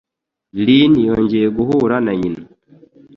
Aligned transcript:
Rhyn 0.59 0.93
yongeye 1.09 1.47
guhura 1.57 1.95
na 2.05 2.13
nyina. 2.21 2.41